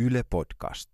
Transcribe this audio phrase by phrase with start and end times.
[0.00, 0.88] Yle Podcast.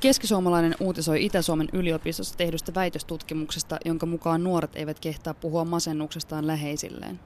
[0.00, 7.20] Keskisuomalainen uutisoi Itä-Suomen yliopistossa tehdystä väitöstutkimuksesta, jonka mukaan nuoret eivät kehtaa puhua masennuksestaan läheisilleen.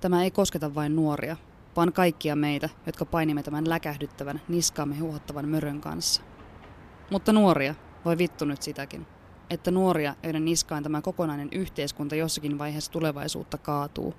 [0.00, 1.36] Tämä ei kosketa vain nuoria,
[1.78, 6.22] vaan kaikkia meitä, jotka painimme tämän läkähdyttävän, niskaamme huohottavan mörön kanssa.
[7.10, 7.74] Mutta nuoria,
[8.04, 9.06] voi vittu nyt sitäkin.
[9.50, 14.14] Että nuoria, joiden niskaan tämä kokonainen yhteiskunta jossakin vaiheessa tulevaisuutta kaatuu,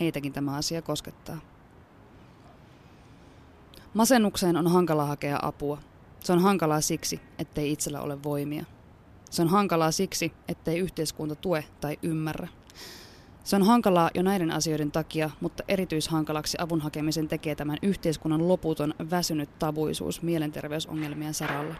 [0.00, 1.38] heitäkin tämä asia koskettaa.
[3.94, 5.78] Masennukseen on hankala hakea apua.
[6.20, 8.64] Se on hankalaa siksi, ettei itsellä ole voimia.
[9.30, 12.48] Se on hankalaa siksi, ettei yhteiskunta tue tai ymmärrä.
[13.44, 18.94] Se on hankalaa jo näiden asioiden takia, mutta erityishankalaksi avun hakemisen tekee tämän yhteiskunnan loputon
[19.10, 21.74] väsynyt tabuisuus mielenterveysongelmien saralla.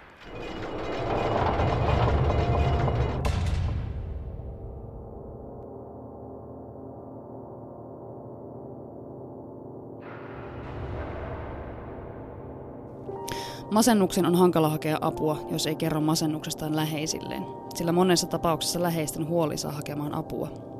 [13.71, 17.43] Masennuksen on hankala hakea apua, jos ei kerro masennuksestaan läheisilleen,
[17.75, 20.74] sillä monessa tapauksessa läheisten huoli saa hakemaan apua.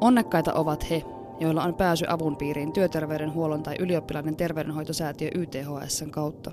[0.00, 1.04] Onnekkaita ovat he,
[1.40, 6.50] joilla on pääsy avun piiriin työterveydenhuollon tai ylioppilaiden terveydenhoitosäätiö YTHSn kautta.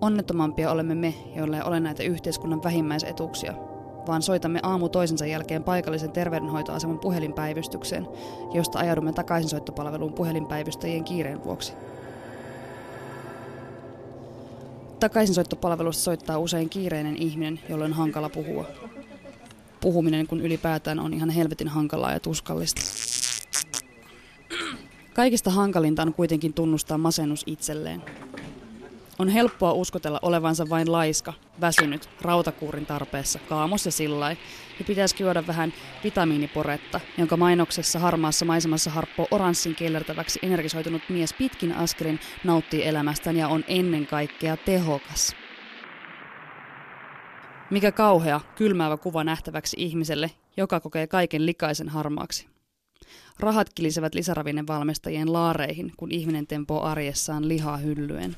[0.00, 3.54] Onnettomampia olemme me, joilla ei ole näitä yhteiskunnan vähimmäisetuuksia,
[4.06, 8.08] vaan soitamme aamu toisensa jälkeen paikallisen terveydenhoitoaseman puhelinpäivystykseen,
[8.54, 11.72] josta ajaudumme takaisin soittopalveluun puhelinpäivystäjien kiireen vuoksi.
[15.00, 18.64] Takaisinsoittopalvelusta soittaa usein kiireinen ihminen, jolle on hankala puhua.
[19.82, 22.82] Puhuminen kun ylipäätään on ihan helvetin hankalaa ja tuskallista.
[25.14, 28.02] Kaikista hankalinta on kuitenkin tunnustaa masennus itselleen.
[29.18, 34.36] On helppoa uskotella olevansa vain laiska, väsynyt, rautakuurin tarpeessa, kaamos ja sillai,
[34.78, 35.72] ja pitäisi juoda vähän
[36.04, 43.48] vitamiiniporetta, jonka mainoksessa harmaassa maisemassa harppoo oranssin kellertäväksi energisoitunut mies pitkin askelin nauttii elämästään ja
[43.48, 45.41] on ennen kaikkea tehokas.
[47.72, 52.46] Mikä kauhea, kylmäävä kuva nähtäväksi ihmiselle, joka kokee kaiken likaisen harmaaksi.
[53.40, 58.36] Rahat kilisevät lisäravinnevalmistajien laareihin, kun ihminen tempoo arjessaan lihaa hyllyen.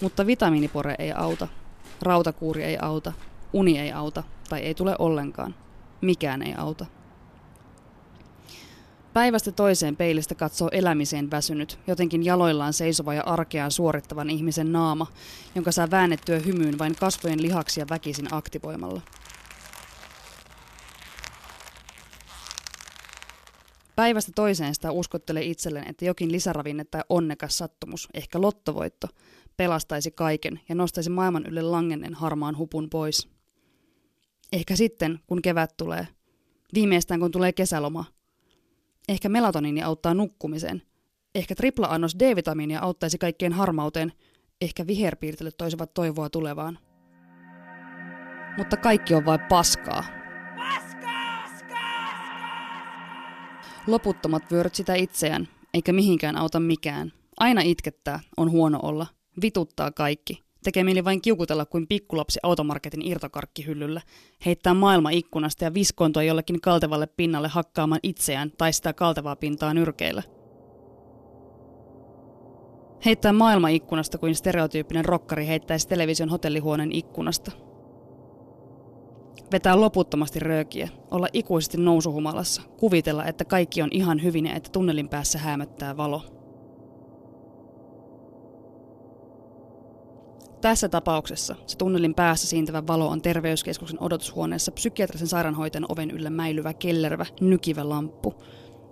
[0.00, 1.48] Mutta vitamiinipore ei auta,
[2.02, 3.12] rautakuuri ei auta,
[3.52, 5.54] uni ei auta tai ei tule ollenkaan.
[6.00, 6.86] Mikään ei auta.
[9.16, 15.06] Päivästä toiseen peilistä katsoo elämiseen väsynyt, jotenkin jaloillaan seisova ja arkeaan suorittavan ihmisen naama,
[15.54, 19.00] jonka saa väännettyä hymyyn vain kasvojen lihaksia väkisin aktivoimalla.
[23.96, 29.08] Päivästä toiseen sitä uskottelee itselleen, että jokin lisäravinne tai onnekas sattumus, ehkä lottovoitto,
[29.56, 33.28] pelastaisi kaiken ja nostaisi maailman ylle langenneen harmaan hupun pois.
[34.52, 36.08] Ehkä sitten, kun kevät tulee.
[36.74, 38.15] Viimeistään, kun tulee kesäloma.
[39.08, 40.82] Ehkä melatoniini auttaa nukkumiseen.
[41.34, 44.12] Ehkä tripla-annos D-vitamiinia auttaisi kaikkeen harmauteen.
[44.60, 46.78] Ehkä viherpiirtelyt toisivat toivoa tulevaan.
[48.56, 50.04] Mutta kaikki on vain paskaa.
[53.86, 57.12] Loputtomat vyörät sitä itseään, eikä mihinkään auta mikään.
[57.36, 59.06] Aina itkettää, on huono olla.
[59.42, 60.45] Vituttaa kaikki.
[60.66, 64.00] Tekee mieli vain kiukutella kuin pikkulapsi automarketin irtokarkkihyllyllä.
[64.46, 70.22] Heittää maailma ikkunasta ja viskoontua jollekin kaltevalle pinnalle hakkaamaan itseään tai sitä kaltevaa pintaa nyrkeillä.
[73.04, 77.52] Heittää maailma ikkunasta kuin stereotyyppinen rokkari heittäisi television hotellihuoneen ikkunasta.
[79.52, 85.08] Vetää loputtomasti röökiä, olla ikuisesti nousuhumalassa, kuvitella, että kaikki on ihan hyvin ja että tunnelin
[85.08, 86.35] päässä hämöttää valo.
[90.60, 96.74] Tässä tapauksessa se tunnelin päässä siintävä valo on terveyskeskuksen odotushuoneessa psykiatrisen sairaanhoitajan oven yllä mäilyvä,
[96.74, 98.34] kellervä, nykivä lamppu.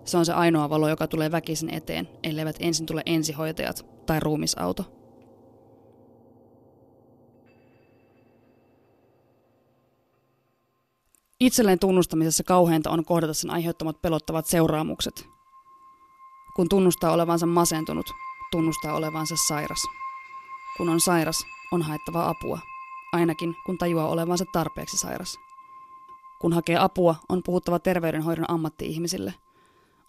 [0.05, 4.85] Se on se ainoa valo, joka tulee väkisin eteen, elleivät ensin tule ensihoitajat tai ruumisauto.
[11.41, 15.25] Itselleen tunnustamisessa kauheinta on kohdata sen aiheuttamat pelottavat seuraamukset.
[16.57, 18.07] Kun tunnustaa olevansa masentunut,
[18.51, 19.83] tunnustaa olevansa sairas.
[20.77, 21.45] Kun on sairas,
[21.75, 22.59] on haettava apua,
[23.13, 25.37] ainakin kun tajuaa olevansa tarpeeksi sairas.
[26.41, 29.35] Kun hakee apua, on puhuttava terveydenhoidon ammatti-ihmisille.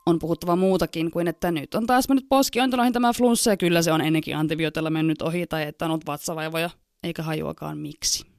[0.05, 3.91] On puhuttava muutakin kuin, että nyt on taas mennyt poskiointoloihin tämä flunssa ja kyllä se
[3.91, 6.69] on ennenkin antibiootilla mennyt ohi tai että on ollut vatsavaivoja,
[7.03, 8.34] eikä hajuakaan miksi.